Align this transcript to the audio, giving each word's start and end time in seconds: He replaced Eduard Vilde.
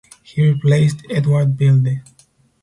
He 0.23 0.41
replaced 0.49 1.05
Eduard 1.11 1.59
Vilde. 1.59 2.01